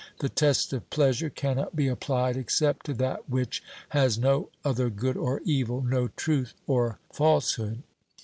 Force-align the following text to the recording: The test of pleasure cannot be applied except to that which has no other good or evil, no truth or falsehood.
The 0.17 0.29
test 0.29 0.73
of 0.73 0.89
pleasure 0.89 1.29
cannot 1.29 1.75
be 1.75 1.87
applied 1.87 2.35
except 2.35 2.87
to 2.87 2.93
that 2.95 3.29
which 3.29 3.61
has 3.89 4.17
no 4.17 4.49
other 4.65 4.89
good 4.89 5.15
or 5.15 5.41
evil, 5.45 5.83
no 5.83 6.07
truth 6.07 6.55
or 6.65 6.97
falsehood. 7.13 7.83